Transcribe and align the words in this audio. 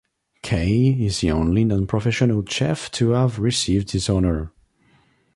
Kaye 0.41 0.99
is 1.05 1.21
the 1.21 1.29
only 1.29 1.63
non-professional 1.63 2.43
chef 2.47 2.89
to 2.89 3.11
have 3.11 3.37
received 3.37 3.93
this 3.93 4.09
honor. 4.09 4.51